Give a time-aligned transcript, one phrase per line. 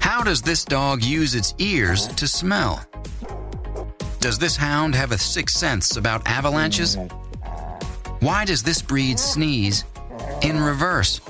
[0.00, 2.84] How does this dog use its ears to smell?
[4.20, 6.96] Does this hound have a sixth sense about avalanches?
[8.20, 9.84] Why does this breed sneeze
[10.42, 11.20] in reverse?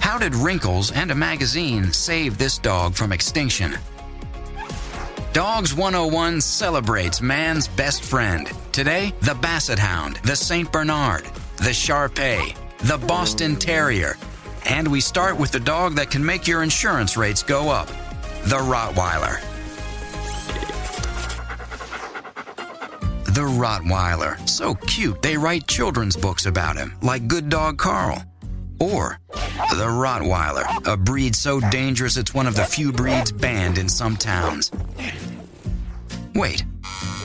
[0.00, 3.76] How did Wrinkles and a magazine save this dog from extinction?
[5.32, 8.50] Dogs 101 celebrates man's best friend.
[8.72, 10.70] Today, the Basset Hound, the St.
[10.72, 11.24] Bernard,
[11.56, 12.54] the Shar Pei,
[12.84, 14.16] the Boston Terrier,
[14.66, 17.88] and we start with the dog that can make your insurance rates go up
[18.44, 19.40] the Rottweiler.
[23.26, 24.48] The Rottweiler.
[24.48, 28.22] So cute, they write children's books about him, like Good Dog Carl.
[28.80, 33.88] Or the Rottweiler, a breed so dangerous it's one of the few breeds banned in
[33.88, 34.72] some towns.
[36.34, 36.64] Wait,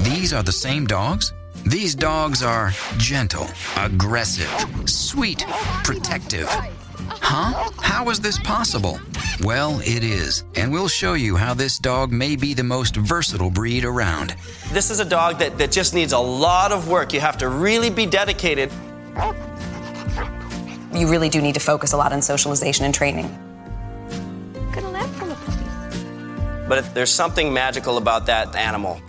[0.02, 1.34] these are the same dogs?
[1.68, 3.46] These dogs are gentle,
[3.76, 4.50] aggressive,
[4.90, 5.44] sweet,
[5.84, 6.48] protective.
[6.48, 7.70] Huh?
[7.82, 9.02] How is this possible?
[9.44, 13.50] Well, it is, and we'll show you how this dog may be the most versatile
[13.50, 14.34] breed around.
[14.72, 17.12] This is a dog that, that just needs a lot of work.
[17.12, 18.72] You have to really be dedicated.
[20.94, 23.28] You really do need to focus a lot on socialization and training.
[26.70, 29.02] But there's something magical about that animal.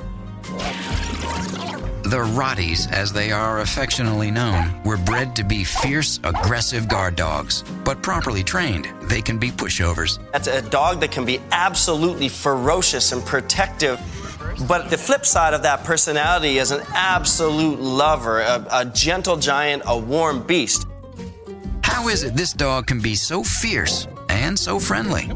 [2.09, 7.62] The Rotties, as they are affectionately known, were bred to be fierce, aggressive guard dogs.
[7.84, 10.19] But properly trained, they can be pushovers.
[10.33, 14.00] That's a dog that can be absolutely ferocious and protective.
[14.67, 19.83] But the flip side of that personality is an absolute lover, a, a gentle giant,
[19.84, 20.87] a warm beast.
[21.83, 25.31] How is it this dog can be so fierce and so friendly?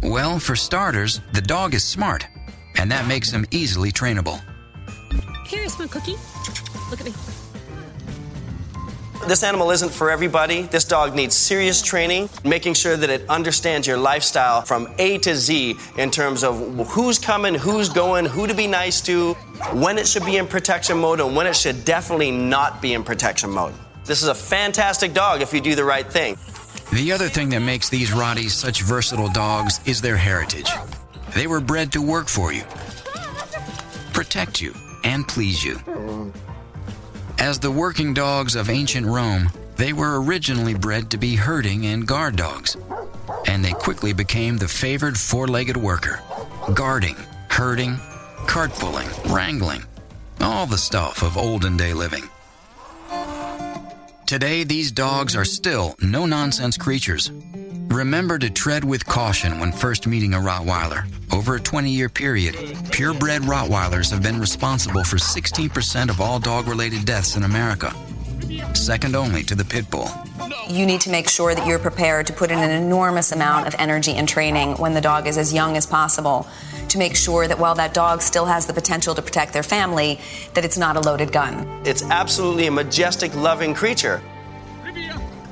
[0.00, 2.28] Well, for starters, the dog is smart,
[2.78, 4.40] and that makes them easily trainable.
[5.46, 6.16] Here's my cookie.
[6.90, 7.12] Look at me.
[9.26, 10.62] This animal isn't for everybody.
[10.62, 15.34] This dog needs serious training, making sure that it understands your lifestyle from A to
[15.34, 19.34] Z in terms of who's coming, who's going, who to be nice to,
[19.72, 23.02] when it should be in protection mode, and when it should definitely not be in
[23.02, 23.74] protection mode.
[24.04, 26.38] This is a fantastic dog if you do the right thing.
[26.92, 30.70] The other thing that makes these Rotties such versatile dogs is their heritage.
[31.36, 32.62] They were bred to work for you,
[34.14, 34.74] protect you,
[35.04, 35.78] and please you.
[37.38, 42.06] As the working dogs of ancient Rome, they were originally bred to be herding and
[42.06, 42.78] guard dogs,
[43.46, 46.22] and they quickly became the favored four legged worker
[46.72, 47.16] guarding,
[47.50, 47.98] herding,
[48.46, 49.84] cart pulling, wrangling,
[50.40, 52.24] all the stuff of olden day living.
[54.24, 57.30] Today, these dogs are still no nonsense creatures.
[57.96, 61.10] Remember to tread with caution when first meeting a Rottweiler.
[61.32, 62.54] Over a 20 year period,
[62.92, 67.94] purebred Rottweilers have been responsible for 16% of all dog related deaths in America,
[68.74, 70.10] second only to the Pit Bull.
[70.68, 73.74] You need to make sure that you're prepared to put in an enormous amount of
[73.78, 76.46] energy and training when the dog is as young as possible
[76.90, 80.20] to make sure that while that dog still has the potential to protect their family,
[80.52, 81.66] that it's not a loaded gun.
[81.86, 84.20] It's absolutely a majestic, loving creature.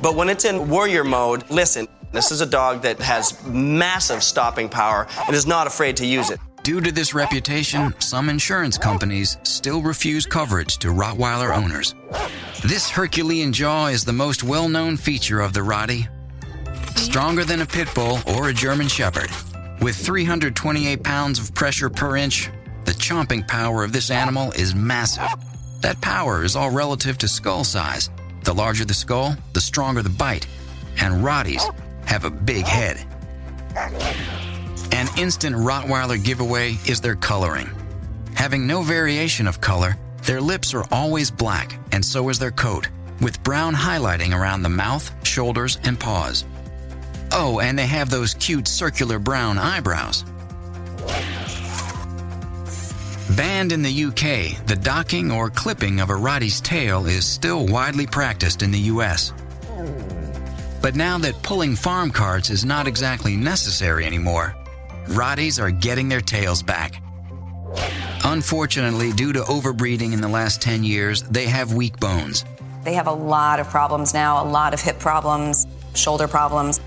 [0.02, 4.68] But when it's in warrior mode, listen, this is a dog that has massive stopping
[4.68, 6.38] power and is not afraid to use it.
[6.62, 11.94] Due to this reputation, some insurance companies still refuse coverage to Rottweiler owners.
[12.64, 16.08] This Herculean jaw is the most well known feature of the Rottie.
[16.96, 19.28] Stronger than a pit bull or a German Shepherd.
[19.82, 22.48] With 328 pounds of pressure per inch,
[22.84, 25.28] the chomping power of this animal is massive.
[25.82, 28.08] That power is all relative to skull size.
[28.44, 30.46] The larger the skull, the stronger the bite.
[30.96, 31.62] And Rotties
[32.06, 33.04] have a big head.
[34.92, 37.70] An instant Rottweiler giveaway is their coloring.
[38.34, 42.88] Having no variation of color, their lips are always black, and so is their coat,
[43.20, 46.44] with brown highlighting around the mouth, shoulders, and paws.
[47.32, 50.24] Oh, and they have those cute circular brown eyebrows.
[53.36, 58.06] Banned in the UK, the docking or clipping of a Rottie's tail is still widely
[58.06, 59.32] practiced in the US.
[60.84, 64.54] But now that pulling farm carts is not exactly necessary anymore,
[65.06, 67.00] Rotties are getting their tails back.
[68.22, 72.44] Unfortunately, due to overbreeding in the last 10 years, they have weak bones.
[72.82, 76.82] They have a lot of problems now, a lot of hip problems, shoulder problems.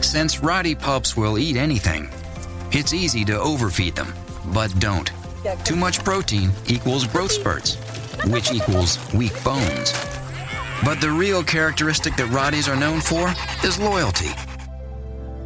[0.00, 2.08] Since Rottie pups will eat anything,
[2.70, 4.14] it's easy to overfeed them,
[4.52, 5.10] but don't.
[5.64, 7.74] Too much protein equals growth spurts,
[8.26, 10.13] which equals weak bones.
[10.82, 13.32] But the real characteristic that Rotties are known for
[13.64, 14.30] is loyalty.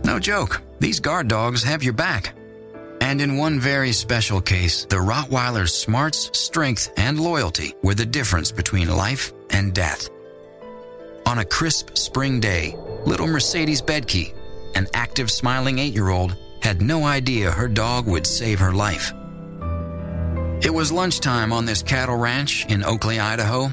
[0.05, 2.35] No joke, these guard dogs have your back.
[3.01, 8.53] And in one very special case, the Rottweiler's smarts, strength, and loyalty were the difference
[8.53, 10.09] between life and death.
[11.27, 12.75] On a crisp spring day,
[13.05, 14.35] little Mercedes Bedke,
[14.75, 19.13] an active, smiling eight year old, had no idea her dog would save her life.
[20.63, 23.71] It was lunchtime on this cattle ranch in Oakley, Idaho.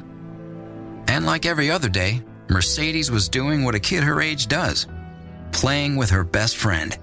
[1.07, 4.87] And like every other day, Mercedes was doing what a kid her age does
[5.55, 6.97] playing with her best friend.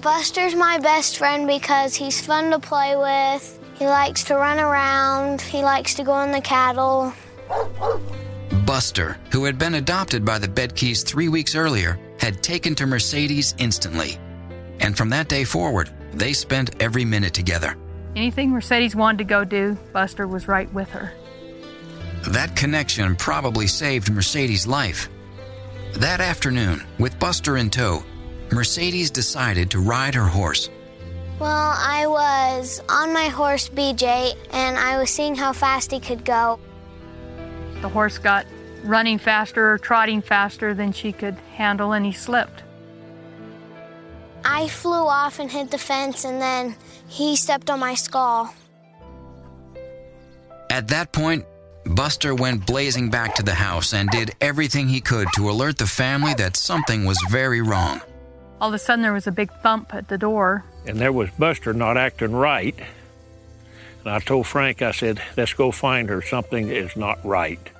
[0.00, 3.60] Buster's my best friend because he's fun to play with.
[3.74, 5.42] He likes to run around.
[5.42, 7.12] He likes to go on the cattle.
[8.64, 13.54] Buster, who had been adopted by the Bedkes three weeks earlier, had taken to Mercedes
[13.58, 14.18] instantly.
[14.80, 17.76] And from that day forward, they spent every minute together.
[18.16, 21.12] Anything Mercedes wanted to go do, Buster was right with her.
[22.28, 25.08] That connection probably saved Mercedes' life.
[25.94, 28.02] That afternoon, with Buster in tow,
[28.50, 30.70] Mercedes decided to ride her horse.
[31.38, 36.24] Well, I was on my horse BJ and I was seeing how fast he could
[36.24, 36.60] go.
[37.80, 38.46] The horse got
[38.84, 42.62] running faster, trotting faster than she could handle, and he slipped.
[44.44, 46.76] I flew off and hit the fence, and then
[47.08, 48.54] he stepped on my skull.
[50.70, 51.44] At that point,
[51.84, 55.86] Buster went blazing back to the house and did everything he could to alert the
[55.86, 58.00] family that something was very wrong.
[58.60, 60.64] All of a sudden, there was a big thump at the door.
[60.86, 62.78] And there was Buster not acting right.
[64.04, 66.22] And I told Frank, I said, let's go find her.
[66.22, 67.71] Something is not right.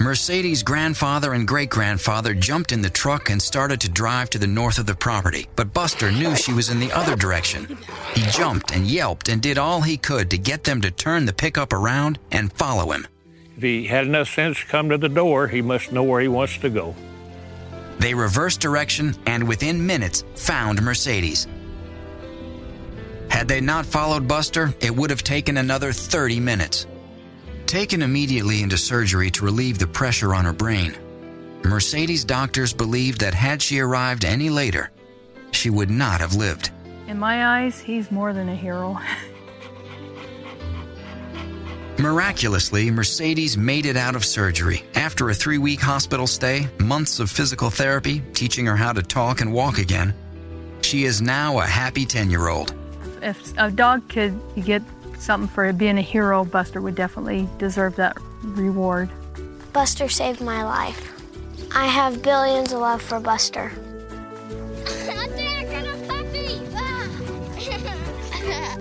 [0.00, 4.46] Mercedes' grandfather and great grandfather jumped in the truck and started to drive to the
[4.46, 7.78] north of the property, but Buster knew she was in the other direction.
[8.14, 11.32] He jumped and yelped and did all he could to get them to turn the
[11.32, 13.06] pickup around and follow him.
[13.56, 16.28] If he had enough sense to come to the door, he must know where he
[16.28, 16.96] wants to go.
[17.98, 21.46] They reversed direction and within minutes found Mercedes.
[23.30, 26.86] Had they not followed Buster, it would have taken another 30 minutes.
[27.74, 30.96] Taken immediately into surgery to relieve the pressure on her brain,
[31.64, 34.92] Mercedes doctors believed that had she arrived any later,
[35.50, 36.70] she would not have lived.
[37.08, 38.96] In my eyes, he's more than a hero.
[41.98, 44.84] Miraculously, Mercedes made it out of surgery.
[44.94, 49.40] After a three week hospital stay, months of physical therapy, teaching her how to talk
[49.40, 50.14] and walk again,
[50.82, 52.72] she is now a happy 10 year old.
[53.20, 54.80] If a dog could get
[55.24, 59.10] something for being a hero, Buster would definitely deserve that reward.
[59.72, 61.12] Buster saved my life.
[61.74, 63.72] I have billions of love for Buster.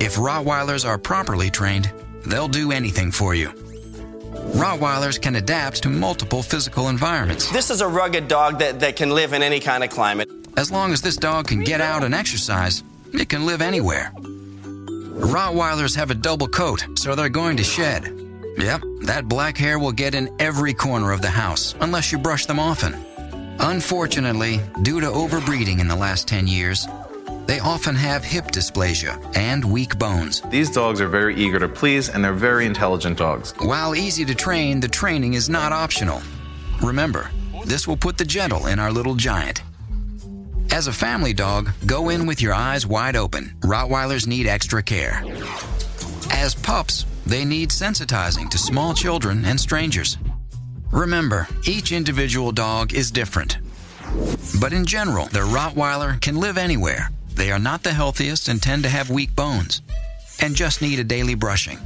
[0.03, 1.89] If Rottweilers are properly trained,
[2.25, 3.51] they'll do anything for you.
[4.51, 7.49] Rottweilers can adapt to multiple physical environments.
[7.53, 10.29] This is a rugged dog that, that can live in any kind of climate.
[10.57, 14.11] As long as this dog can get out and exercise, it can live anywhere.
[15.13, 18.19] Rottweilers have a double coat, so they're going to shed.
[18.57, 22.47] Yep, that black hair will get in every corner of the house unless you brush
[22.47, 22.95] them often.
[23.59, 26.87] Unfortunately, due to overbreeding in the last 10 years,
[27.45, 30.41] they often have hip dysplasia and weak bones.
[30.49, 33.53] These dogs are very eager to please and they're very intelligent dogs.
[33.59, 36.23] While easy to train, the training is not optional.
[36.81, 37.29] Remember,
[37.65, 39.61] this will put the gentle in our little giant.
[40.71, 43.55] As a family dog, go in with your eyes wide open.
[43.59, 45.23] Rottweilers need extra care.
[46.31, 50.17] As pups, they need sensitizing to small children and strangers.
[50.91, 53.57] Remember, each individual dog is different.
[54.59, 57.09] But in general, the Rottweiler can live anywhere.
[57.35, 59.81] They are not the healthiest and tend to have weak bones,
[60.39, 61.79] and just need a daily brushing.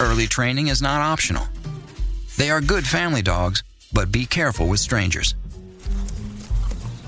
[0.00, 1.46] Early training is not optional.
[2.36, 5.34] They are good family dogs, but be careful with strangers.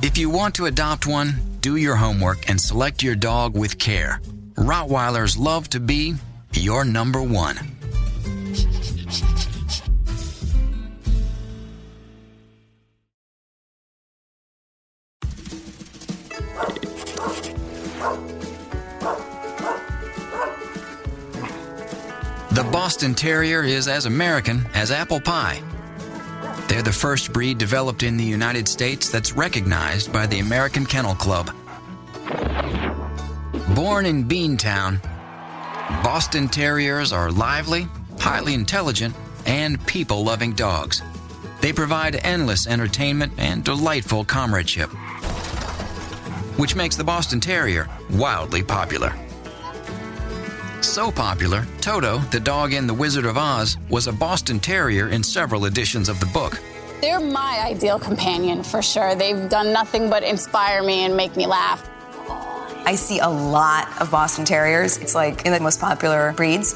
[0.01, 4.21] If you want to adopt one, do your homework and select your dog with care.
[4.55, 6.15] Rottweilers love to be
[6.53, 7.57] your number one.
[22.53, 25.61] The Boston Terrier is as American as apple pie.
[26.69, 31.15] They're the first breed developed in the United States that's recognized by the American Kennel
[31.15, 31.51] Club.
[33.75, 35.03] Born in Beantown,
[36.03, 37.89] Boston Terriers are lively,
[38.21, 39.15] highly intelligent,
[39.47, 41.03] and people loving dogs.
[41.63, 44.91] They provide endless entertainment and delightful comradeship,
[46.59, 49.15] which makes the Boston Terrier wildly popular.
[50.81, 55.23] So popular, Toto, the dog in The Wizard of Oz, was a Boston Terrier in
[55.23, 56.61] several editions of the book.
[57.01, 59.15] They're my ideal companion for sure.
[59.15, 61.89] They've done nothing but inspire me and make me laugh.
[62.85, 64.99] I see a lot of Boston Terriers.
[64.99, 66.75] It's like in the most popular breeds.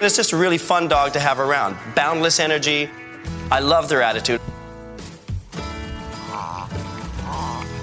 [0.00, 1.76] It's just a really fun dog to have around.
[1.94, 2.90] Boundless energy,
[3.50, 4.40] I love their attitude.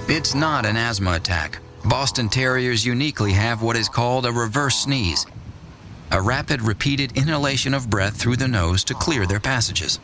[0.08, 1.60] It's not an asthma attack.
[1.84, 5.26] Boston Terriers uniquely have what is called a reverse sneeze,
[6.10, 9.98] a rapid, repeated inhalation of breath through the nose to clear their passages.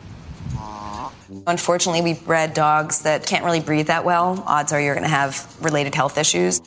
[1.47, 4.43] Unfortunately, we've bred dogs that can't really breathe that well.
[4.47, 6.61] Odds are you're going to have related health issues.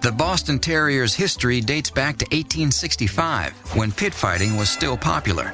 [0.00, 5.52] The Boston Terrier's history dates back to 1865 when pit fighting was still popular.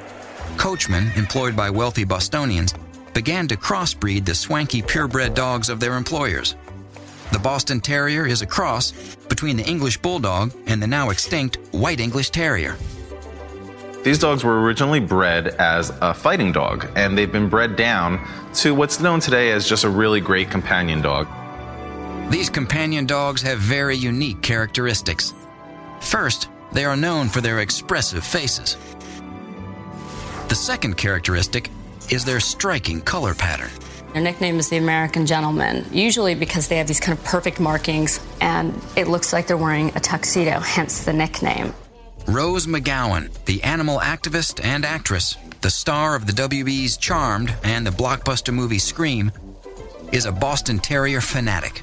[0.58, 2.74] Coachmen, employed by wealthy Bostonians,
[3.14, 6.56] began to crossbreed the swanky purebred dogs of their employers.
[7.32, 8.92] The Boston Terrier is a cross
[9.28, 12.76] between the English Bulldog and the now extinct White English Terrier.
[14.02, 18.20] These dogs were originally bred as a fighting dog, and they've been bred down
[18.54, 21.28] to what's known today as just a really great companion dog.
[22.30, 25.32] These companion dogs have very unique characteristics.
[26.00, 28.76] First, they are known for their expressive faces.
[30.48, 31.70] The second characteristic
[32.12, 33.70] is their striking color pattern.
[34.12, 38.20] Their nickname is the American Gentleman, usually because they have these kind of perfect markings
[38.42, 41.72] and it looks like they're wearing a tuxedo, hence the nickname.
[42.26, 47.90] Rose McGowan, the animal activist and actress, the star of the WB's Charmed and the
[47.90, 49.32] blockbuster movie Scream,
[50.12, 51.82] is a Boston Terrier fanatic.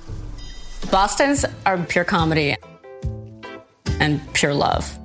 [0.92, 2.56] Bostons are pure comedy
[4.00, 4.96] and pure love.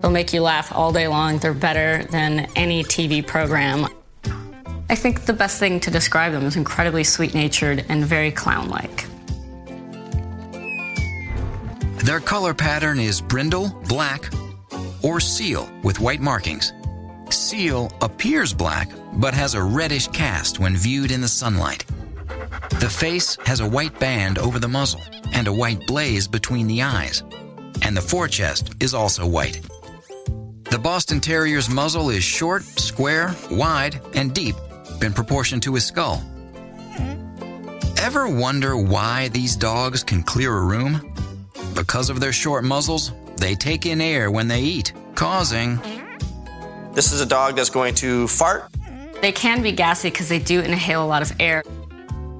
[0.00, 1.38] They'll make you laugh all day long.
[1.38, 3.86] They're better than any TV program.
[4.88, 8.68] I think the best thing to describe them is incredibly sweet natured and very clown
[8.68, 9.06] like.
[12.04, 14.30] Their color pattern is brindle, black,
[15.02, 16.72] or seal with white markings.
[17.30, 21.84] Seal appears black but has a reddish cast when viewed in the sunlight.
[22.80, 25.00] The face has a white band over the muzzle
[25.32, 27.24] and a white blaze between the eyes,
[27.82, 29.60] and the forechest is also white.
[30.70, 34.56] The Boston Terrier's muzzle is short, square, wide, and deep
[35.00, 36.22] in proportion to his skull.
[37.98, 41.14] Ever wonder why these dogs can clear a room?
[41.74, 45.80] Because of their short muzzles, they take in air when they eat, causing.
[46.92, 48.68] This is a dog that's going to fart.
[49.22, 51.62] They can be gassy because they do inhale a lot of air.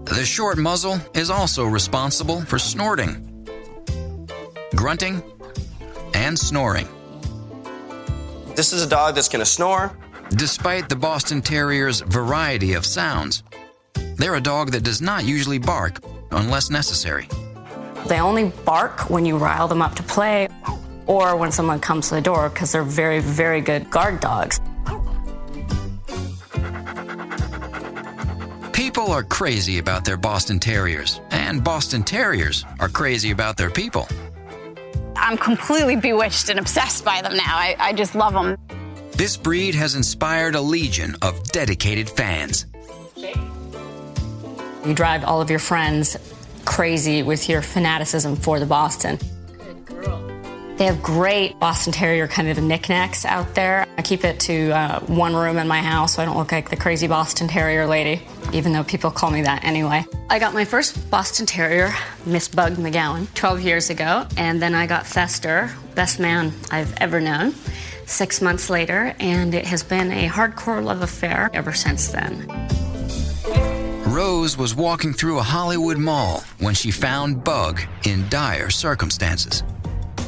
[0.05, 3.47] The short muzzle is also responsible for snorting,
[4.75, 5.23] grunting,
[6.15, 6.89] and snoring.
[8.57, 9.95] This is a dog that's going to snore.
[10.31, 13.43] Despite the Boston Terrier's variety of sounds,
[14.17, 17.29] they're a dog that does not usually bark unless necessary.
[18.07, 20.49] They only bark when you rile them up to play
[21.07, 24.59] or when someone comes to the door because they're very, very good guard dogs.
[28.73, 34.09] People are crazy about their Boston Terriers, and Boston Terriers are crazy about their people.
[35.27, 37.57] I'm completely bewitched and obsessed by them now.
[37.57, 38.57] I, I just love them.
[39.11, 42.65] This breed has inspired a legion of dedicated fans.
[43.17, 46.17] You drive all of your friends
[46.65, 49.19] crazy with your fanaticism for the Boston.
[50.77, 53.87] They have great Boston Terrier kind of knickknacks out there.
[53.97, 56.69] I keep it to uh, one room in my house so I don't look like
[56.69, 60.05] the crazy Boston Terrier lady, even though people call me that anyway.
[60.29, 61.95] I got my first Boston Terrier,
[62.27, 67.23] Miss Bug McGowan, 12 years ago, and then I got Fester, best man I've ever
[67.23, 67.55] known,
[68.05, 72.47] six months later, and it has been a hardcore love affair ever since then.
[74.09, 79.63] Rose was walking through a Hollywood mall when she found Bug in dire circumstances.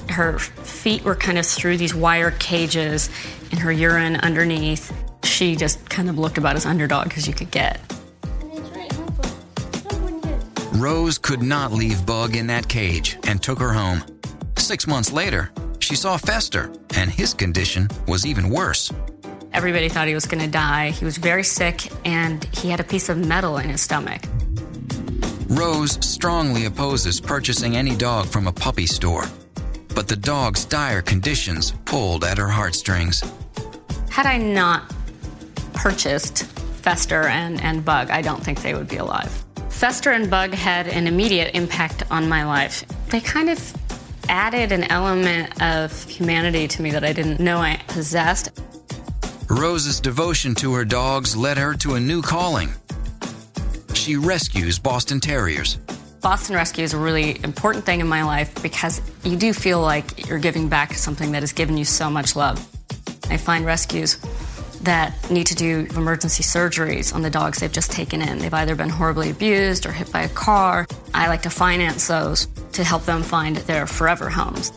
[0.08, 3.10] Her feet were kind of through these wire cages
[3.50, 4.92] and her urine underneath.
[5.24, 7.80] She just kind of looked about as underdog as you could get.
[10.72, 14.04] Rose could not leave Bug in that cage and took her home.
[14.56, 15.50] Six months later,
[15.80, 18.92] she saw Fester, and his condition was even worse.
[19.52, 20.90] Everybody thought he was going to die.
[20.90, 24.22] He was very sick, and he had a piece of metal in his stomach.
[25.48, 29.24] Rose strongly opposes purchasing any dog from a puppy store,
[29.98, 33.20] but the dog's dire conditions pulled at her heartstrings.
[34.10, 34.94] Had I not
[35.72, 39.44] purchased Fester and, and Bug, I don't think they would be alive.
[39.70, 42.84] Fester and Bug had an immediate impact on my life.
[43.08, 43.58] They kind of
[44.28, 48.52] added an element of humanity to me that I didn't know I possessed.
[49.50, 52.70] Rose's devotion to her dogs led her to a new calling.
[53.94, 55.76] She rescues Boston Terriers.
[56.20, 60.28] Boston Rescue is a really important thing in my life because you do feel like
[60.28, 62.58] you're giving back something that has given you so much love.
[63.30, 64.16] I find rescues
[64.82, 68.38] that need to do emergency surgeries on the dogs they've just taken in.
[68.38, 70.86] They've either been horribly abused or hit by a car.
[71.14, 74.72] I like to finance those to help them find their forever homes.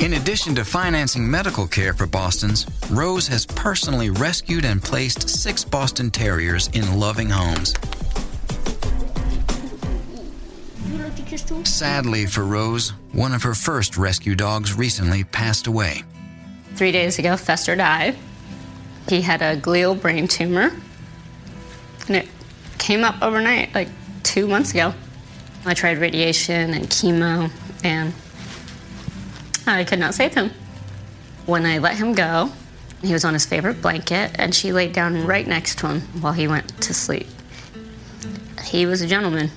[0.00, 5.64] In addition to financing medical care for Bostons, Rose has personally rescued and placed six
[5.64, 7.74] Boston Terriers in loving homes.
[11.64, 16.02] Sadly for Rose, one of her first rescue dogs recently passed away.
[16.74, 18.16] Three days ago, Fester died.
[19.08, 20.72] He had a glial brain tumor,
[22.06, 22.28] and it
[22.78, 23.88] came up overnight, like
[24.22, 24.94] two months ago.
[25.66, 27.50] I tried radiation and chemo,
[27.84, 28.14] and
[29.66, 30.50] I could not save him.
[31.44, 32.52] When I let him go,
[33.02, 36.32] he was on his favorite blanket, and she laid down right next to him while
[36.32, 37.26] he went to sleep.
[38.64, 39.50] He was a gentleman,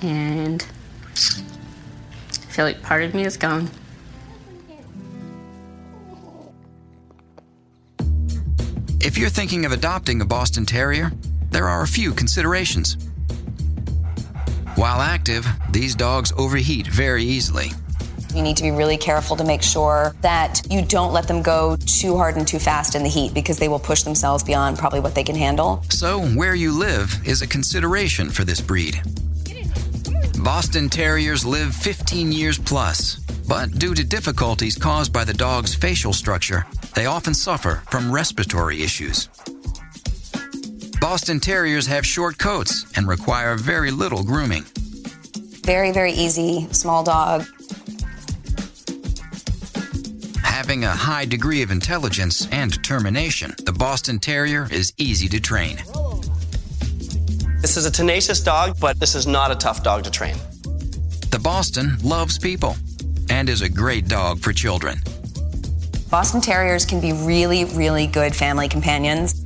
[0.00, 0.64] and
[1.14, 3.70] I feel like part of me is gone.
[9.00, 11.12] If you're thinking of adopting a Boston Terrier,
[11.50, 12.96] there are a few considerations.
[14.76, 17.70] While active, these dogs overheat very easily.
[18.34, 21.76] You need to be really careful to make sure that you don't let them go
[21.86, 24.98] too hard and too fast in the heat because they will push themselves beyond probably
[24.98, 25.84] what they can handle.
[25.90, 29.00] So, where you live is a consideration for this breed.
[30.44, 33.16] Boston Terriers live 15 years plus,
[33.48, 38.82] but due to difficulties caused by the dog's facial structure, they often suffer from respiratory
[38.82, 39.30] issues.
[41.00, 44.64] Boston Terriers have short coats and require very little grooming.
[45.64, 47.46] Very, very easy, small dog.
[50.42, 55.78] Having a high degree of intelligence and determination, the Boston Terrier is easy to train.
[57.64, 60.34] This is a tenacious dog, but this is not a tough dog to train.
[61.30, 62.76] The Boston loves people
[63.30, 64.98] and is a great dog for children.
[66.10, 69.42] Boston Terriers can be really, really good family companions.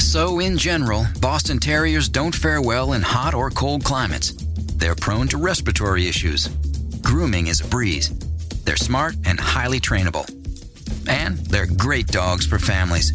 [0.00, 4.32] So, in general, Boston Terriers don't fare well in hot or cold climates.
[4.78, 6.48] They're prone to respiratory issues.
[7.02, 8.08] Grooming is a breeze.
[8.64, 10.28] They're smart and highly trainable.
[11.08, 13.12] And they're great dogs for families.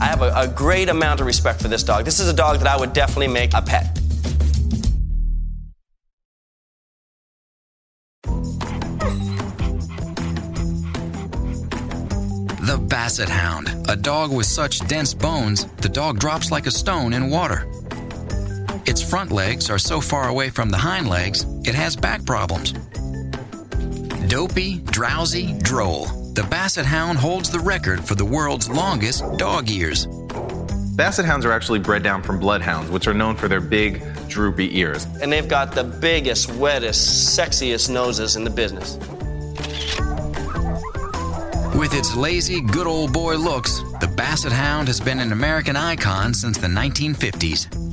[0.00, 2.04] I have a, a great amount of respect for this dog.
[2.04, 3.94] This is a dog that I would definitely make a pet.
[12.60, 17.12] The Basset Hound, a dog with such dense bones, the dog drops like a stone
[17.12, 17.66] in water.
[18.86, 22.72] Its front legs are so far away from the hind legs, it has back problems.
[24.28, 26.27] Dopey, drowsy, droll.
[26.38, 30.06] The Basset Hound holds the record for the world's longest dog ears.
[30.94, 34.78] Basset hounds are actually bred down from bloodhounds, which are known for their big, droopy
[34.78, 35.04] ears.
[35.20, 38.98] And they've got the biggest, wettest, sexiest noses in the business.
[41.76, 46.34] With its lazy, good old boy looks, the Basset Hound has been an American icon
[46.34, 47.87] since the 1950s.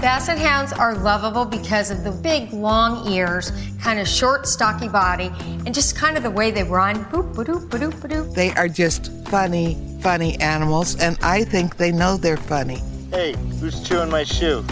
[0.00, 3.50] Basset Hounds are lovable because of the big, long ears,
[3.82, 5.32] kind of short, stocky body,
[5.66, 7.04] and just kind of the way they run.
[7.06, 8.32] Boop, ba-doop, ba-doop, ba-doop.
[8.32, 12.80] They are just funny, funny animals, and I think they know they're funny.
[13.10, 14.64] Hey, who's chewing my shoe?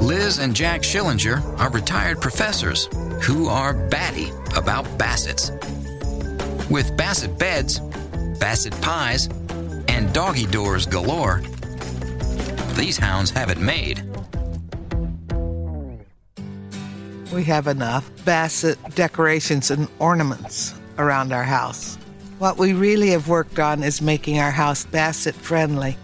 [0.00, 2.88] Liz and Jack Schillinger are retired professors
[3.22, 5.52] who are batty about bassets.
[6.68, 7.80] With basset beds,
[8.40, 9.28] basset pies,
[9.86, 11.42] and doggy doors galore,
[12.74, 14.02] these hounds have it made.
[17.32, 21.96] We have enough basset decorations and ornaments around our house.
[22.38, 25.96] What we really have worked on is making our house basset friendly.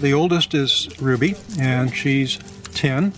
[0.00, 2.38] The oldest is Ruby, and she's
[2.74, 3.12] 10.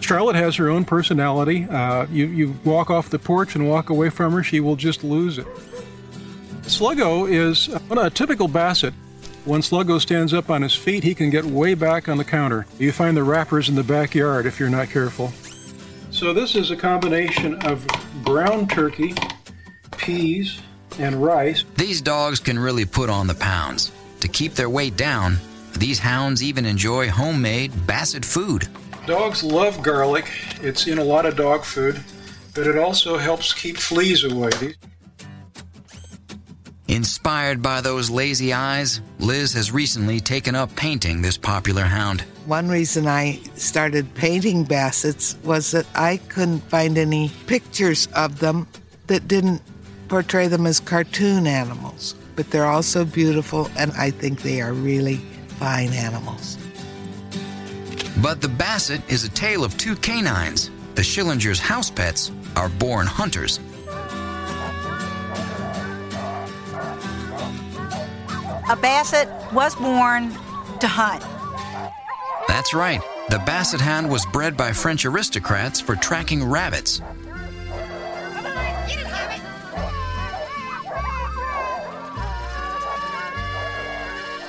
[0.00, 1.64] Charlotte has her own personality.
[1.64, 5.02] Uh, you, you walk off the porch and walk away from her, she will just
[5.02, 5.46] lose it.
[6.68, 8.92] Sluggo is a typical basset.
[9.46, 12.66] When Sluggo stands up on his feet, he can get way back on the counter.
[12.78, 15.32] You find the wrappers in the backyard if you're not careful.
[16.10, 17.86] So, this is a combination of
[18.22, 19.14] brown turkey,
[19.96, 20.60] peas,
[20.98, 21.64] and rice.
[21.76, 23.90] These dogs can really put on the pounds.
[24.20, 25.38] To keep their weight down,
[25.78, 28.68] these hounds even enjoy homemade basset food.
[29.06, 30.30] Dogs love garlic.
[30.60, 31.98] It's in a lot of dog food,
[32.54, 34.74] but it also helps keep fleas away.
[36.88, 42.22] Inspired by those lazy eyes, Liz has recently taken up painting this popular hound.
[42.46, 48.66] One reason I started painting bassets was that I couldn't find any pictures of them
[49.06, 49.60] that didn't
[50.08, 52.14] portray them as cartoon animals.
[52.36, 55.16] But they're also beautiful, and I think they are really
[55.58, 56.56] fine animals.
[58.22, 60.70] But the Basset is a tale of two canines.
[60.94, 63.60] The Schillingers' house pets are born hunters.
[68.70, 70.30] A Basset was born
[70.80, 71.24] to hunt.
[72.46, 73.00] That's right.
[73.30, 77.00] The Basset Hound was bred by French aristocrats for tracking rabbits.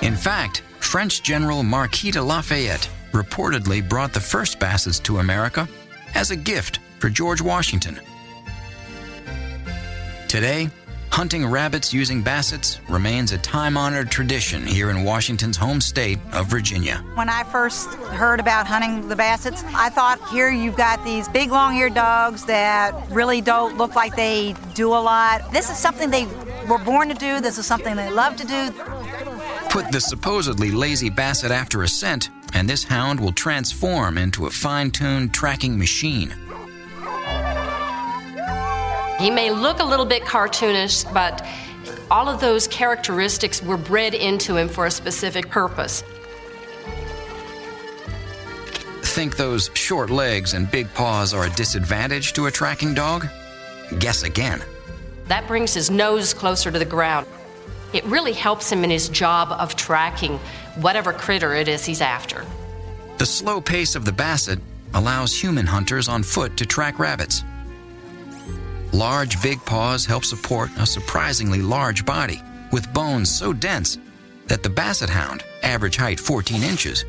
[0.01, 5.65] In fact, French General Marquis de Lafayette reportedly brought the first Bassets to America
[6.13, 7.97] as a gift for George Washington.
[10.27, 10.69] Today,
[11.11, 16.47] hunting rabbits using Bassets remains a time honored tradition here in Washington's home state of
[16.47, 17.03] Virginia.
[17.15, 21.51] When I first heard about hunting the Bassets, I thought here you've got these big
[21.51, 25.51] long eared dogs that really don't look like they do a lot.
[25.51, 26.27] This is something they
[26.69, 28.71] were born to do, this is something they love to do.
[29.69, 34.49] Put the supposedly lazy Basset after a scent, and this hound will transform into a
[34.49, 36.33] fine tuned tracking machine.
[39.19, 41.45] He may look a little bit cartoonish, but
[42.09, 46.03] all of those characteristics were bred into him for a specific purpose.
[49.03, 53.27] Think those short legs and big paws are a disadvantage to a tracking dog?
[53.99, 54.61] Guess again.
[55.27, 57.27] That brings his nose closer to the ground.
[57.91, 60.37] It really helps him in his job of tracking
[60.75, 62.45] whatever critter it is he's after.
[63.17, 64.59] The slow pace of the Basset
[64.93, 67.43] allows human hunters on foot to track rabbits.
[68.93, 73.99] Large, big paws help support a surprisingly large body with bones so dense
[74.47, 77.05] that the Basset Hound, average height 14 inches,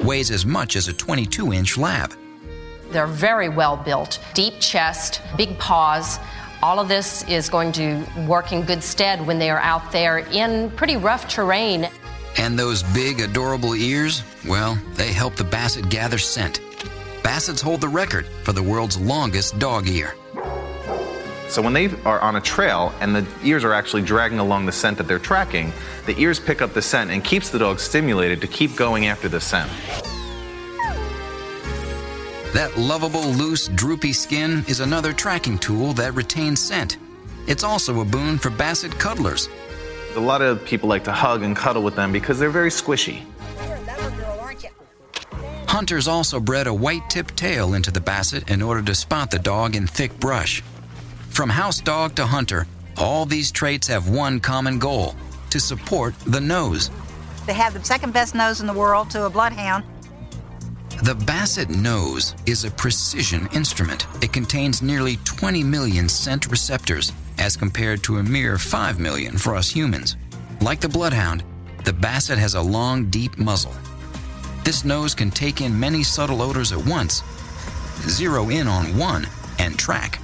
[0.00, 2.14] weighs as much as a 22 inch lab.
[2.90, 6.20] They're very well built, deep chest, big paws.
[6.62, 10.18] All of this is going to work in good stead when they are out there
[10.18, 11.88] in pretty rough terrain.
[12.38, 16.60] And those big, adorable ears, well, they help the Basset gather scent.
[17.24, 20.14] Bassets hold the record for the world's longest dog ear.
[21.48, 24.72] So when they are on a trail and the ears are actually dragging along the
[24.72, 25.72] scent that they're tracking,
[26.04, 29.28] the ears pick up the scent and keeps the dog stimulated to keep going after
[29.28, 29.70] the scent.
[32.52, 36.98] That lovable, loose, droopy skin is another tracking tool that retains scent.
[37.46, 39.48] It's also a boon for Basset cuddlers.
[40.16, 43.22] A lot of people like to hug and cuddle with them because they're very squishy.
[45.68, 49.38] Hunters also bred a white tipped tail into the Basset in order to spot the
[49.38, 50.62] dog in thick brush.
[51.36, 55.14] From house dog to hunter, all these traits have one common goal
[55.50, 56.90] to support the nose.
[57.46, 59.84] They have the second best nose in the world to a bloodhound.
[61.02, 64.06] The Basset nose is a precision instrument.
[64.22, 69.54] It contains nearly 20 million scent receptors, as compared to a mere 5 million for
[69.54, 70.16] us humans.
[70.62, 71.44] Like the Bloodhound,
[71.84, 73.74] the Basset has a long, deep muzzle.
[74.64, 77.22] This nose can take in many subtle odors at once,
[78.08, 80.18] zero in on one, and track.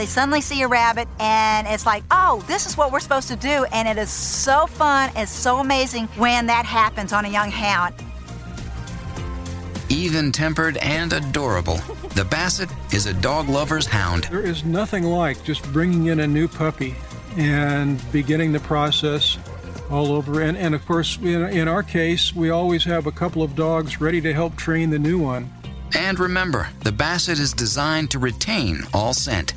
[0.00, 3.36] They suddenly see a rabbit and it's like, oh, this is what we're supposed to
[3.36, 3.66] do.
[3.70, 7.94] And it is so fun, it's so amazing when that happens on a young hound.
[9.90, 11.76] Even tempered and adorable,
[12.14, 14.24] the Basset is a dog lover's hound.
[14.30, 16.94] There is nothing like just bringing in a new puppy
[17.36, 19.36] and beginning the process
[19.90, 20.40] all over.
[20.40, 24.00] And, and of course, in, in our case, we always have a couple of dogs
[24.00, 25.52] ready to help train the new one.
[25.94, 29.52] And remember, the Basset is designed to retain all scent.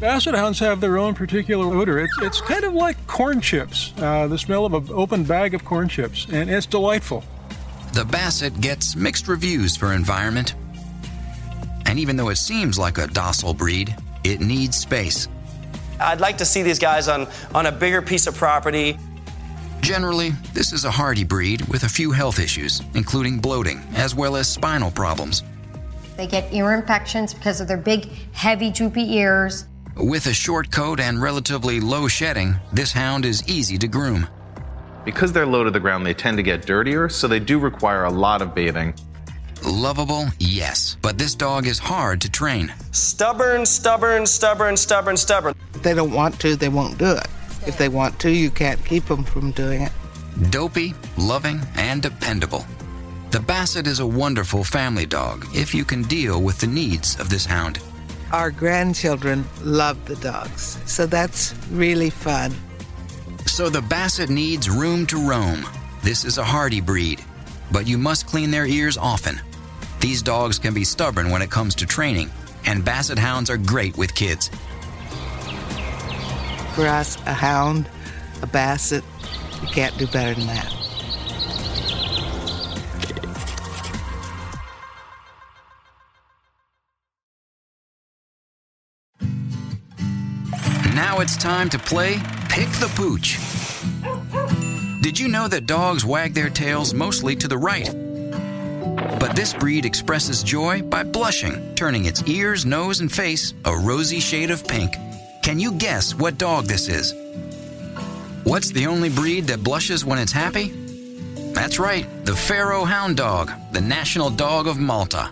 [0.00, 2.00] Basset hounds have their own particular odor.
[2.00, 5.64] It's, it's kind of like corn chips, uh, the smell of an open bag of
[5.64, 7.24] corn chips, and it's delightful.
[7.92, 10.54] The Basset gets mixed reviews for environment.
[11.86, 15.28] And even though it seems like a docile breed, it needs space.
[16.00, 18.98] I'd like to see these guys on, on a bigger piece of property.
[19.80, 24.34] Generally, this is a hardy breed with a few health issues, including bloating, as well
[24.34, 25.44] as spinal problems.
[26.16, 29.66] They get ear infections because of their big, heavy, droopy ears.
[29.96, 34.26] With a short coat and relatively low shedding, this hound is easy to groom.
[35.04, 38.04] Because they're low to the ground, they tend to get dirtier, so they do require
[38.04, 38.92] a lot of bathing.
[39.64, 42.74] Lovable, yes, but this dog is hard to train.
[42.90, 45.54] Stubborn, stubborn, stubborn, stubborn, stubborn.
[45.74, 47.28] If they don't want to, they won't do it.
[47.64, 49.92] If they want to, you can't keep them from doing it.
[50.50, 52.66] Dopey, loving, and dependable.
[53.30, 57.30] The Basset is a wonderful family dog if you can deal with the needs of
[57.30, 57.78] this hound.
[58.32, 62.52] Our grandchildren love the dogs, so that's really fun.
[63.46, 65.64] So the Basset needs room to roam.
[66.02, 67.22] This is a hardy breed,
[67.70, 69.40] but you must clean their ears often.
[70.00, 72.30] These dogs can be stubborn when it comes to training,
[72.66, 74.50] and Basset hounds are great with kids.
[76.74, 77.88] For us, a hound,
[78.42, 79.04] a basset,
[79.62, 80.83] you can't do better than that.
[91.04, 92.14] Now it's time to play
[92.48, 93.36] Pick the Pooch.
[95.02, 97.92] Did you know that dogs wag their tails mostly to the right?
[99.20, 104.18] But this breed expresses joy by blushing, turning its ears, nose, and face a rosy
[104.18, 104.94] shade of pink.
[105.42, 107.12] Can you guess what dog this is?
[108.44, 110.72] What's the only breed that blushes when it's happy?
[111.52, 115.30] That's right, the Pharaoh Hound Dog, the national dog of Malta.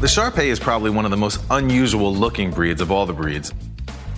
[0.00, 3.12] The Shar Pei is probably one of the most unusual looking breeds of all the
[3.12, 3.52] breeds.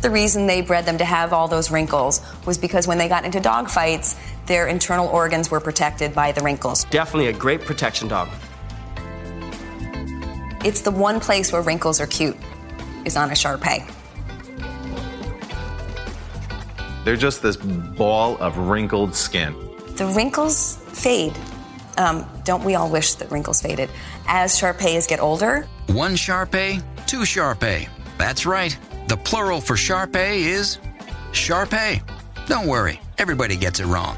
[0.01, 3.25] The reason they bred them to have all those wrinkles was because when they got
[3.25, 4.15] into dog fights,
[4.47, 6.85] their internal organs were protected by the wrinkles.
[6.85, 8.29] Definitely a great protection dog.
[10.65, 12.37] It's the one place where wrinkles are cute,
[13.05, 13.85] is on a Shar Pei.
[17.05, 19.53] They're just this ball of wrinkled skin.
[19.97, 21.37] The wrinkles fade.
[21.99, 23.91] Um, don't we all wish that wrinkles faded?
[24.27, 27.89] As Shar Peis get older, One Shar Pei, two Shar Pei.
[28.19, 28.77] That's right.
[29.09, 30.79] The plural for Shar Pei is
[31.33, 32.03] Shar Pei.
[32.47, 34.17] Don't worry, everybody gets it wrong.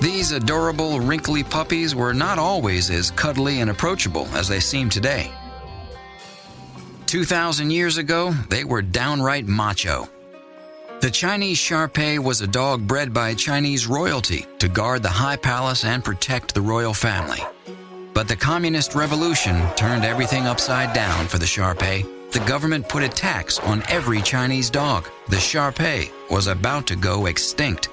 [0.00, 5.32] These adorable, wrinkly puppies were not always as cuddly and approachable as they seem today.
[7.06, 10.08] 2,000 years ago, they were downright macho.
[11.00, 15.36] The Chinese Shar Pei was a dog bred by Chinese royalty to guard the high
[15.36, 17.38] palace and protect the royal family.
[18.14, 22.04] But the communist revolution turned everything upside down for the Shar Pei.
[22.32, 25.08] The government put a tax on every Chinese dog.
[25.28, 27.90] The Shar Pei was about to go extinct.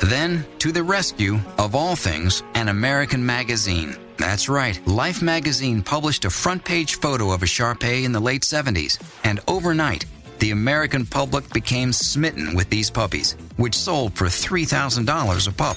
[0.00, 3.94] Then, to the rescue, of all things, an American magazine.
[4.16, 8.20] That's right, Life magazine published a front page photo of a Shar Pei in the
[8.20, 10.06] late 70s, and overnight,
[10.40, 15.76] the American public became smitten with these puppies, which sold for $3,000 a pup.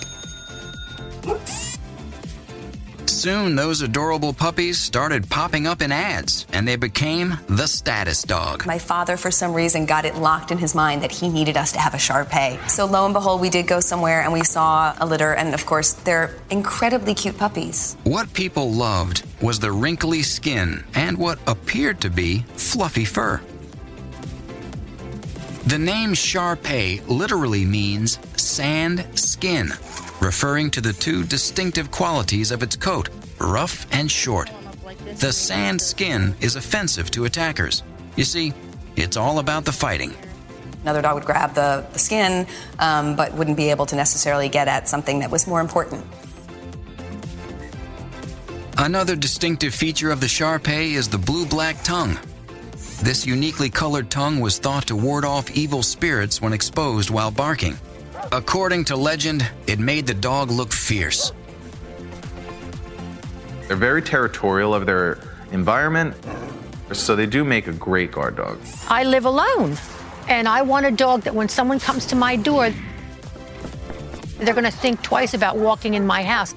[3.21, 8.65] Soon, those adorable puppies started popping up in ads, and they became the status dog.
[8.65, 11.71] my father, for some reason, got it locked in his mind that he needed us
[11.73, 12.57] to have a Shar Pei.
[12.67, 15.67] So lo and behold, we did go somewhere and we saw a litter, and of
[15.67, 17.95] course, they're incredibly cute puppies.
[18.05, 23.39] What people loved was the wrinkly skin and what appeared to be fluffy fur.
[25.67, 29.67] The name Shar Pei literally means sand skin,
[30.19, 34.49] referring to the two distinctive qualities of its coat, rough and short.
[35.17, 37.83] The sand skin is offensive to attackers.
[38.15, 38.53] You see,
[38.95, 40.15] it's all about the fighting.
[40.81, 42.47] Another dog would grab the, the skin,
[42.79, 46.03] um, but wouldn't be able to necessarily get at something that was more important.
[48.79, 52.17] Another distinctive feature of the Shar Pei is the blue black tongue.
[53.01, 57.75] This uniquely colored tongue was thought to ward off evil spirits when exposed while barking.
[58.31, 61.33] According to legend, it made the dog look fierce.
[63.67, 65.17] They're very territorial of their
[65.51, 66.15] environment,
[66.91, 68.59] so they do make a great guard dog.
[68.87, 69.77] I live alone,
[70.27, 72.71] and I want a dog that when someone comes to my door,
[74.37, 76.53] they're going to think twice about walking in my house.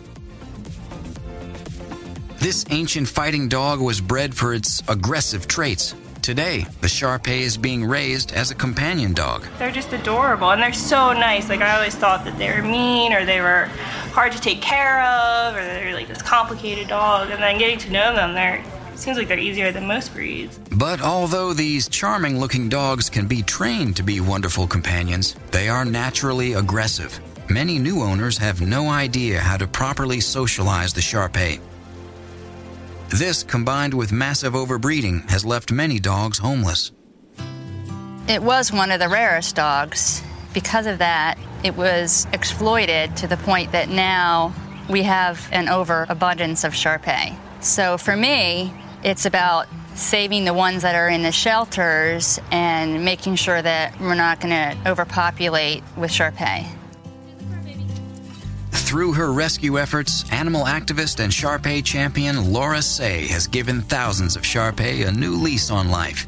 [2.37, 5.95] This ancient fighting dog was bred for its aggressive traits.
[6.25, 9.45] Today, the Shar Pei is being raised as a companion dog.
[9.59, 11.51] They're just adorable and they're so nice.
[11.51, 13.67] Like I always thought that they were mean or they were
[14.15, 17.29] hard to take care of or they're like this complicated dog.
[17.29, 20.59] And then getting to know them, they're seems like they're easier than most breeds.
[20.75, 25.85] But although these charming looking dogs can be trained to be wonderful companions, they are
[25.85, 27.21] naturally aggressive.
[27.51, 31.61] Many new owners have no idea how to properly socialize the Shar Pei.
[33.09, 36.93] This, combined with massive overbreeding, has left many dogs homeless.
[38.29, 40.23] It was one of the rarest dogs.
[40.53, 44.55] Because of that, it was exploited to the point that now
[44.89, 47.37] we have an overabundance of Shar Pei.
[47.61, 53.37] So for me, it's about saving the ones that are in the shelters and making
[53.37, 56.67] sure that we're not going to overpopulate with Shar Pei.
[58.75, 64.37] Through her rescue efforts, animal activist and Shar Pei champion Laura Say has given thousands
[64.37, 66.27] of Shar Pei a new lease on life.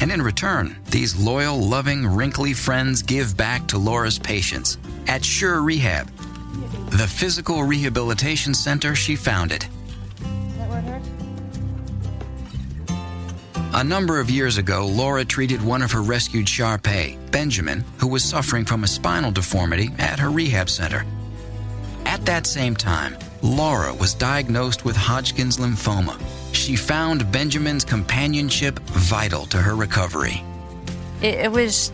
[0.00, 5.62] And in return, these loyal, loving, wrinkly friends give back to Laura's patients at Sure
[5.62, 6.08] Rehab,
[6.90, 9.66] the physical rehabilitation center she founded.
[13.74, 18.08] A number of years ago, Laura treated one of her rescued Shar Pei, Benjamin, who
[18.08, 21.04] was suffering from a spinal deformity at her rehab center.
[22.16, 26.18] At that same time, Laura was diagnosed with Hodgkin's lymphoma.
[26.54, 30.42] She found Benjamin's companionship vital to her recovery.
[31.20, 31.92] It, it was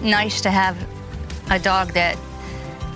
[0.00, 0.76] nice to have
[1.50, 2.16] a dog that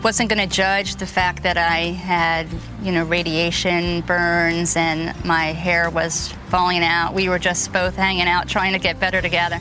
[0.05, 2.47] wasn't going to judge the fact that I had,
[2.81, 7.13] you know, radiation burns and my hair was falling out.
[7.13, 9.59] We were just both hanging out trying to get better together.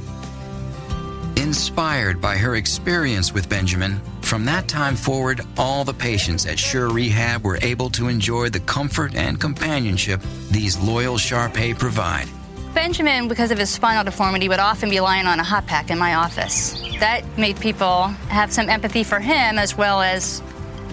[1.45, 6.89] Inspired by her experience with Benjamin, from that time forward, all the patients at Sure
[6.89, 12.27] Rehab were able to enjoy the comfort and companionship these loyal Shar Pei provide.
[12.73, 15.99] Benjamin, because of his spinal deformity, would often be lying on a hot pack in
[15.99, 16.81] my office.
[16.99, 20.41] That made people have some empathy for him as well as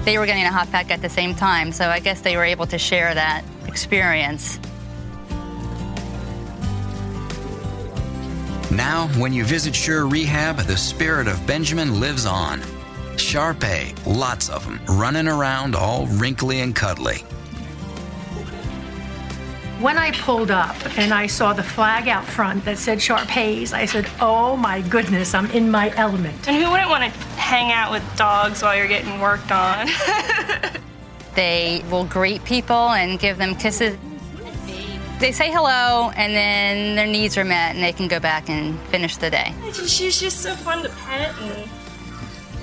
[0.05, 1.73] they were getting a hot pack at the same time.
[1.73, 4.59] So I guess they were able to share that experience.
[8.73, 12.63] Now, when you visit Sure Rehab, the spirit of Benjamin lives on.
[13.19, 17.19] Shar Pei, lots of them, running around all wrinkly and cuddly.
[19.79, 23.75] When I pulled up and I saw the flag out front that said Shar Pei's,
[23.75, 26.49] I said, oh my goodness, I'm in my element.
[26.49, 29.87] And who wouldn't want to hang out with dogs while you're getting worked on?
[31.35, 33.97] They will greet people and give them kisses.
[35.23, 38.77] They say hello, and then their needs are met, and they can go back and
[38.89, 39.55] finish the day.
[39.73, 41.71] She's just so fun to pet, and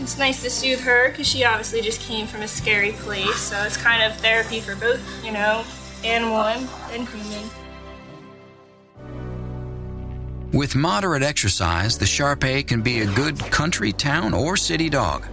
[0.02, 3.38] it's nice to soothe her because she obviously just came from a scary place.
[3.38, 5.64] So it's kind of therapy for both, you know,
[6.04, 7.50] animal and, and human.
[10.52, 15.26] With moderate exercise, the Shar Pei can be a good country, town, or city dog.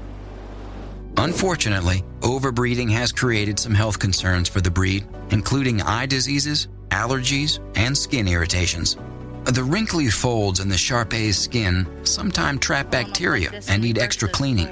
[1.16, 7.96] Unfortunately, overbreeding has created some health concerns for the breed, including eye diseases, allergies, and
[7.96, 8.96] skin irritations.
[9.44, 14.68] The wrinkly folds in the Shar Pei's skin sometimes trap bacteria and need extra cleaning.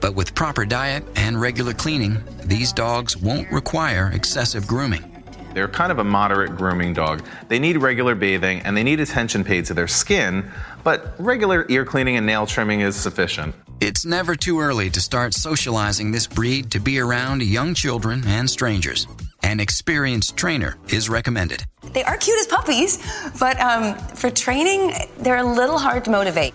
[0.00, 5.10] But with proper diet and regular cleaning, these dogs won't require excessive grooming.
[5.54, 7.22] They're kind of a moderate grooming dog.
[7.48, 10.50] They need regular bathing and they need attention paid to their skin,
[10.82, 13.54] but regular ear cleaning and nail trimming is sufficient.
[13.80, 18.48] It's never too early to start socializing this breed to be around young children and
[18.48, 19.06] strangers.
[19.44, 21.64] An experienced trainer is recommended.
[21.92, 22.98] They are cute as puppies,
[23.38, 26.54] but um, for training, they're a little hard to motivate.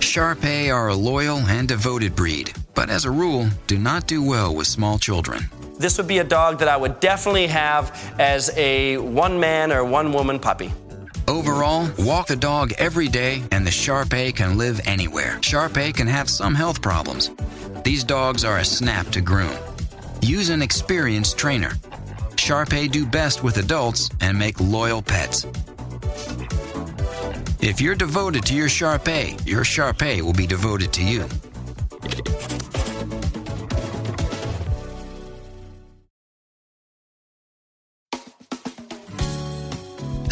[0.00, 4.22] Shar Pei are a loyal and devoted breed, but as a rule, do not do
[4.22, 5.50] well with small children.
[5.78, 9.84] This would be a dog that I would definitely have as a one man or
[9.84, 10.72] one woman puppy.
[11.28, 15.38] Overall, walk the dog every day and the Shar Pei can live anywhere.
[15.42, 17.30] Shar Pei can have some health problems.
[17.84, 19.54] These dogs are a snap to groom.
[20.22, 21.72] Use an experienced trainer.
[22.36, 25.46] Shar Pei do best with adults and make loyal pets.
[27.60, 31.26] If you're devoted to your Shar Pei, your Shar Pei will be devoted to you.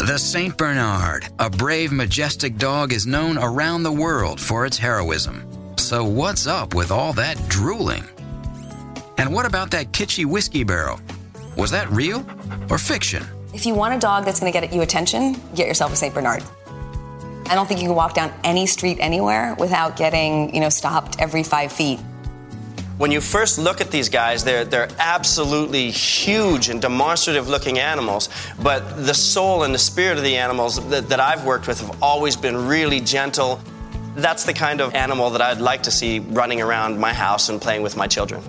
[0.07, 0.55] The St.
[0.55, 5.45] Bernard, a brave, majestic dog, is known around the world for its heroism.
[5.77, 8.05] So, what's up with all that drooling?
[9.17, 10.99] And what about that kitschy whiskey barrel?
[11.55, 12.25] Was that real
[12.69, 13.25] or fiction?
[13.53, 16.13] If you want a dog that's going to get you attention, get yourself a St.
[16.13, 16.43] Bernard.
[17.47, 21.19] I don't think you can walk down any street anywhere without getting, you know, stopped
[21.19, 21.99] every five feet.
[22.97, 28.29] When you first look at these guys, they're, they're absolutely huge and demonstrative looking animals,
[28.61, 32.03] but the soul and the spirit of the animals that, that I've worked with have
[32.03, 33.61] always been really gentle.
[34.15, 37.61] That's the kind of animal that I'd like to see running around my house and
[37.61, 38.41] playing with my children.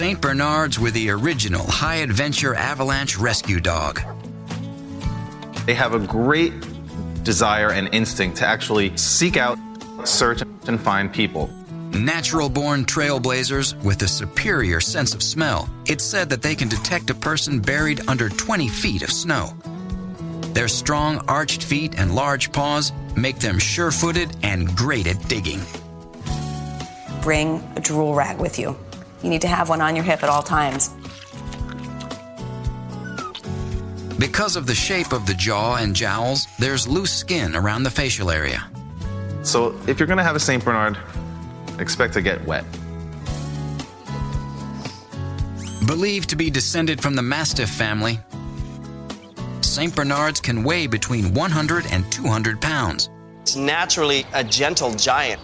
[0.00, 0.18] St.
[0.18, 4.00] Bernards were the original high adventure avalanche rescue dog.
[5.66, 6.54] They have a great
[7.22, 9.58] desire and instinct to actually seek out,
[10.04, 11.48] search, and find people.
[11.92, 15.68] Natural born trailblazers with a superior sense of smell.
[15.84, 19.52] It's said that they can detect a person buried under 20 feet of snow.
[20.54, 25.60] Their strong, arched feet and large paws make them sure footed and great at digging.
[27.20, 28.74] Bring a drool rag with you.
[29.22, 30.90] You need to have one on your hip at all times.
[34.18, 38.30] Because of the shape of the jaw and jowls, there's loose skin around the facial
[38.30, 38.68] area.
[39.42, 40.62] So if you're going to have a St.
[40.64, 40.98] Bernard,
[41.78, 42.64] expect to get wet.
[45.86, 48.20] Believed to be descended from the Mastiff family,
[49.62, 49.94] St.
[49.94, 53.08] Bernards can weigh between 100 and 200 pounds.
[53.40, 55.40] It's naturally a gentle giant.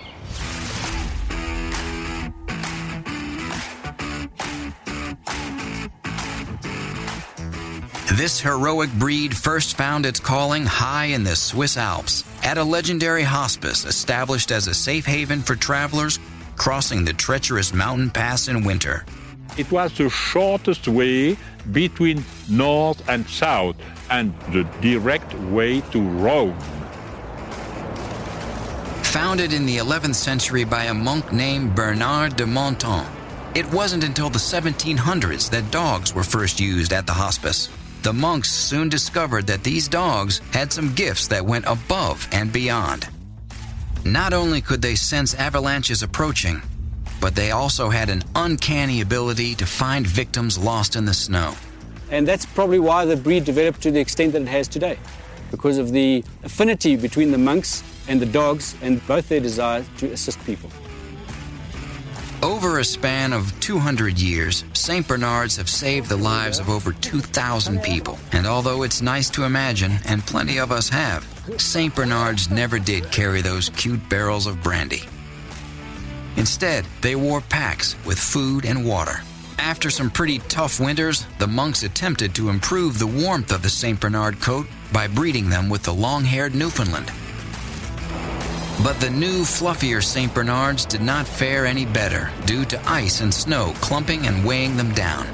[8.16, 13.24] This heroic breed first found its calling high in the Swiss Alps at a legendary
[13.24, 16.18] hospice established as a safe haven for travelers
[16.56, 19.04] crossing the treacherous mountain pass in winter.
[19.58, 21.36] It was the shortest way
[21.72, 23.76] between north and south
[24.08, 26.58] and the direct way to Rome.
[29.12, 33.06] Founded in the 11th century by a monk named Bernard de Menthon,
[33.54, 37.68] it wasn't until the 1700s that dogs were first used at the hospice.
[38.02, 43.08] The monks soon discovered that these dogs had some gifts that went above and beyond.
[44.04, 46.62] Not only could they sense avalanches approaching,
[47.20, 51.54] but they also had an uncanny ability to find victims lost in the snow.
[52.10, 54.98] And that's probably why the breed developed to the extent that it has today,
[55.50, 60.12] because of the affinity between the monks and the dogs and both their desire to
[60.12, 60.70] assist people.
[62.42, 65.08] Over a span of 200 years, St.
[65.08, 68.18] Bernards have saved the lives of over 2,000 people.
[68.32, 71.26] And although it's nice to imagine, and plenty of us have,
[71.56, 71.94] St.
[71.94, 75.04] Bernards never did carry those cute barrels of brandy.
[76.36, 79.22] Instead, they wore packs with food and water.
[79.58, 83.98] After some pretty tough winters, the monks attempted to improve the warmth of the St.
[83.98, 87.10] Bernard coat by breeding them with the long haired Newfoundland.
[88.82, 90.32] But the new, fluffier St.
[90.34, 94.92] Bernards did not fare any better due to ice and snow clumping and weighing them
[94.92, 95.26] down.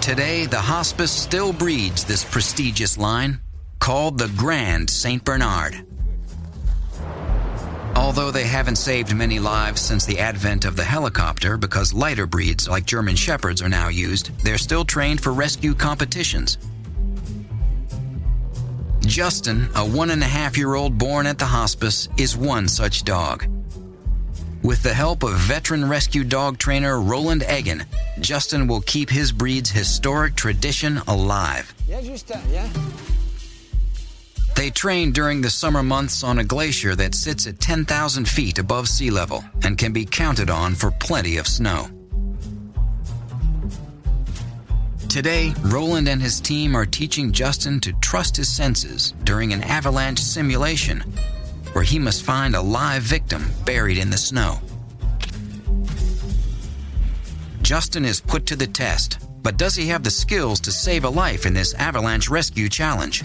[0.00, 3.40] Today, the hospice still breeds this prestigious line
[3.78, 5.24] called the Grand St.
[5.24, 5.86] Bernard.
[7.94, 12.68] Although they haven't saved many lives since the advent of the helicopter because lighter breeds
[12.68, 16.58] like German Shepherds are now used, they're still trained for rescue competitions.
[19.06, 23.04] Justin, a one and a half year old born at the hospice, is one such
[23.04, 23.46] dog.
[24.62, 27.84] With the help of veteran rescue dog trainer Roland Egan,
[28.20, 31.74] Justin will keep his breed's historic tradition alive.
[31.88, 32.68] Yeah, just yeah.
[34.54, 38.88] They train during the summer months on a glacier that sits at 10,000 feet above
[38.88, 41.88] sea level and can be counted on for plenty of snow.
[45.12, 50.18] Today, Roland and his team are teaching Justin to trust his senses during an avalanche
[50.18, 51.00] simulation
[51.74, 54.58] where he must find a live victim buried in the snow.
[57.60, 61.10] Justin is put to the test, but does he have the skills to save a
[61.10, 63.22] life in this avalanche rescue challenge?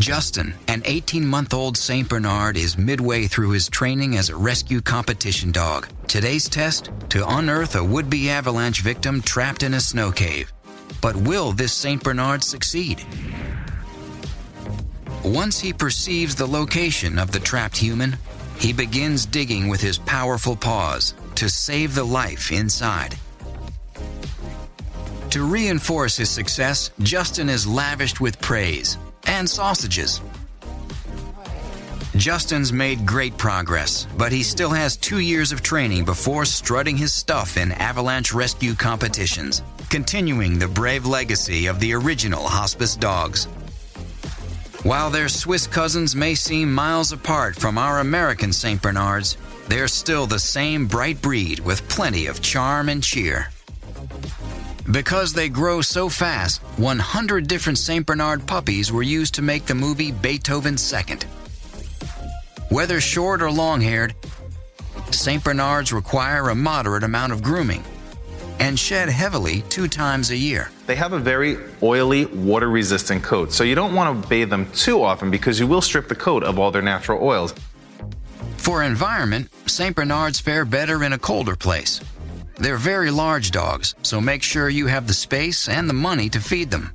[0.00, 2.08] Justin, an 18 month old St.
[2.08, 5.88] Bernard, is midway through his training as a rescue competition dog.
[6.08, 10.50] Today's test to unearth a would be avalanche victim trapped in a snow cave.
[11.02, 12.02] But will this St.
[12.02, 13.04] Bernard succeed?
[15.22, 18.16] Once he perceives the location of the trapped human,
[18.58, 23.18] he begins digging with his powerful paws to save the life inside.
[25.28, 28.96] To reinforce his success, Justin is lavished with praise
[29.26, 30.20] and sausages.
[32.16, 37.12] Justin's made great progress, but he still has two years of training before strutting his
[37.12, 43.46] stuff in avalanche rescue competitions, continuing the brave legacy of the original hospice dogs.
[44.82, 48.82] While their Swiss cousins may seem miles apart from our American St.
[48.82, 49.36] Bernards,
[49.68, 53.50] they're still the same bright breed with plenty of charm and cheer.
[54.90, 58.04] Because they grow so fast, 100 different St.
[58.04, 61.24] Bernard puppies were used to make the movie Beethoven's Second.
[62.70, 64.16] Whether short or long haired,
[65.12, 65.44] St.
[65.44, 67.84] Bernards require a moderate amount of grooming
[68.58, 70.70] and shed heavily two times a year.
[70.86, 74.70] They have a very oily, water resistant coat, so you don't want to bathe them
[74.72, 77.54] too often because you will strip the coat of all their natural oils.
[78.56, 79.94] For environment, St.
[79.94, 82.00] Bernards fare better in a colder place.
[82.60, 86.40] They're very large dogs, so make sure you have the space and the money to
[86.40, 86.92] feed them.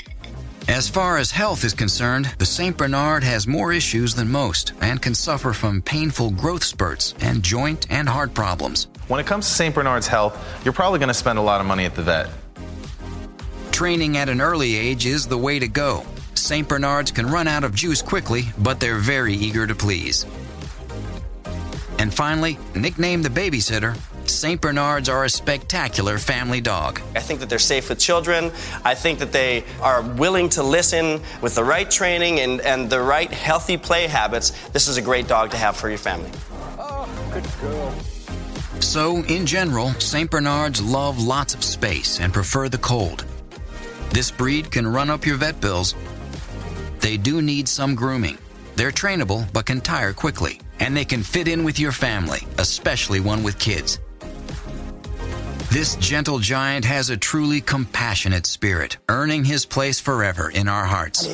[0.67, 2.77] As far as health is concerned, the St.
[2.77, 7.87] Bernard has more issues than most and can suffer from painful growth spurts and joint
[7.89, 8.89] and heart problems.
[9.07, 9.73] When it comes to St.
[9.73, 12.29] Bernard's health, you're probably going to spend a lot of money at the vet.
[13.71, 16.05] Training at an early age is the way to go.
[16.35, 16.67] St.
[16.67, 20.27] Bernards can run out of juice quickly, but they're very eager to please.
[21.97, 23.97] And finally, nickname the babysitter,
[24.29, 24.59] St.
[24.59, 27.01] Bernards are a spectacular family dog.
[27.15, 28.51] I think that they're safe with children.
[28.83, 32.99] I think that they are willing to listen with the right training and, and the
[32.99, 34.51] right healthy play habits.
[34.69, 36.31] This is a great dog to have for your family.
[36.77, 37.93] Oh, good girl.
[38.81, 40.29] So, in general, St.
[40.29, 43.25] Bernards love lots of space and prefer the cold.
[44.09, 45.95] This breed can run up your vet bills.
[46.99, 48.37] They do need some grooming.
[48.75, 53.19] They're trainable but can tire quickly, and they can fit in with your family, especially
[53.19, 53.99] one with kids.
[55.75, 61.27] This gentle giant has a truly compassionate spirit, earning his place forever in our hearts.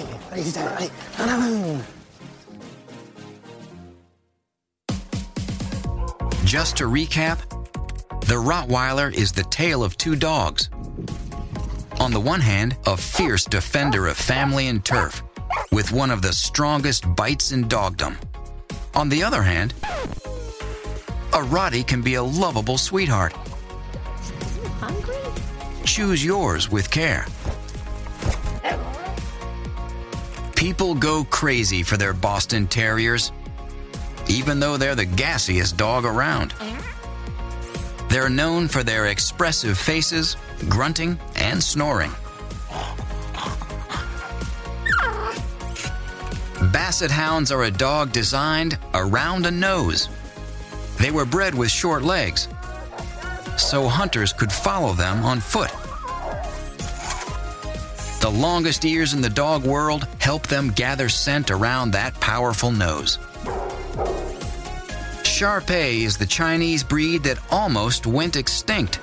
[6.44, 7.38] Just to recap,
[8.22, 10.72] the Rottweiler is the tale of two dogs.
[12.00, 15.22] On the one hand, a fierce defender of family and turf,
[15.72, 18.18] with one of the strongest bites in dogdom.
[18.96, 19.76] On the other hand,
[21.32, 23.36] a Rottie can be a lovable sweetheart.
[25.86, 27.26] Choose yours with care.
[30.56, 33.32] People go crazy for their Boston Terriers,
[34.28, 36.54] even though they're the gassiest dog around.
[38.10, 40.38] They're known for their expressive faces,
[40.70, 42.12] grunting, and snoring.
[46.72, 50.10] Basset Hounds are a dog designed around a nose.
[51.00, 52.48] They were bred with short legs,
[53.58, 55.72] so hunters could follow them on foot.
[58.22, 63.18] The longest ears in the dog world help them gather scent around that powerful nose.
[65.24, 69.00] Shar Pei is the Chinese breed that almost went extinct.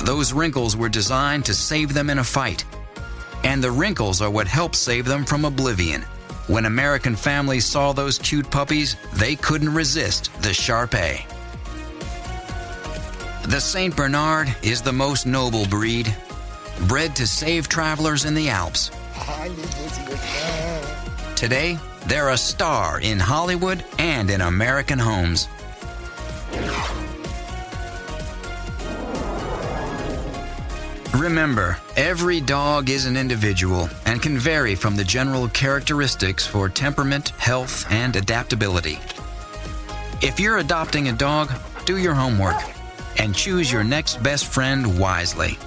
[0.00, 2.64] Those wrinkles were designed to save them in a fight.
[3.42, 6.02] And the wrinkles are what helped save them from oblivion.
[6.46, 11.26] When American families saw those cute puppies, they couldn't resist the Shar Pei.
[13.46, 13.94] The St.
[13.94, 16.12] Bernard is the most noble breed,
[16.88, 18.90] bred to save travelers in the Alps.
[21.36, 25.46] Today, they're a star in Hollywood and in American homes.
[31.14, 37.28] Remember, every dog is an individual and can vary from the general characteristics for temperament,
[37.38, 38.98] health, and adaptability.
[40.20, 41.52] If you're adopting a dog,
[41.84, 42.75] do your homework
[43.18, 45.58] and choose your next best friend wisely.